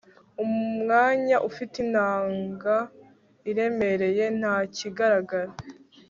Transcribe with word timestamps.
Umwanya 0.43 1.35
ufite 1.49 1.75
inanga 1.85 2.75
iremereye 3.49 4.25
ntakigaragara 4.39 5.51